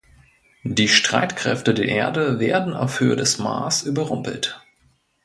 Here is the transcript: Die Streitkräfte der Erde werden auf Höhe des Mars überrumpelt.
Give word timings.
Die 0.63 0.87
Streitkräfte 0.87 1.75
der 1.75 1.85
Erde 1.87 2.39
werden 2.39 2.73
auf 2.73 2.99
Höhe 2.99 3.15
des 3.15 3.37
Mars 3.37 3.83
überrumpelt. 3.83 4.59